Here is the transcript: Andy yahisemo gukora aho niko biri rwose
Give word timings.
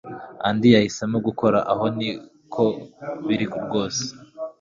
Andy 0.47 0.69
yahisemo 0.75 1.17
gukora 1.27 1.59
aho 1.71 1.85
niko 1.97 2.63
biri 3.25 3.45
rwose 3.57 4.03